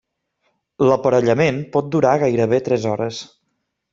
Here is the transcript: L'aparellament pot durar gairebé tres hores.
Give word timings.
L'aparellament 0.91 1.59
pot 1.77 1.93
durar 1.97 2.15
gairebé 2.25 2.61
tres 2.69 2.87
hores. 2.93 3.23